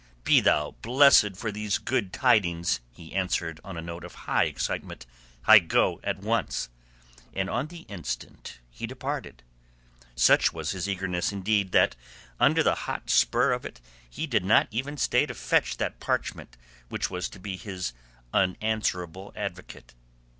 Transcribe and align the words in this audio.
"Be 0.23 0.41
thou 0.41 0.71
blessed 0.81 1.37
for 1.37 1.51
these 1.51 1.77
good 1.77 2.11
tidings!" 2.11 2.79
he 2.91 3.13
answered 3.13 3.59
on 3.63 3.77
a 3.77 3.83
note 3.83 4.03
of 4.03 4.15
high 4.25 4.45
excitement. 4.45 5.05
"I 5.45 5.59
go 5.59 5.99
at 6.03 6.17
once." 6.17 6.69
And 7.35 7.51
on 7.51 7.67
the 7.67 7.81
instant 7.81 8.61
he 8.71 8.87
departed. 8.87 9.43
Such 10.15 10.51
was 10.53 10.71
his 10.71 10.89
eagerness, 10.89 11.31
indeed, 11.31 11.71
that 11.73 11.95
under 12.39 12.63
the 12.63 12.73
hot 12.89 13.11
spur 13.11 13.51
of 13.51 13.63
it 13.63 13.79
he 14.09 14.25
did 14.25 14.43
not 14.43 14.67
even 14.71 14.97
stay 14.97 15.27
to 15.27 15.35
fetch 15.35 15.77
that 15.77 15.99
parchment 15.99 16.57
which 16.89 17.11
was 17.11 17.29
to 17.29 17.39
be 17.39 17.55
his 17.55 17.93
unanswerable 18.33 19.31
advocate. 19.35 19.93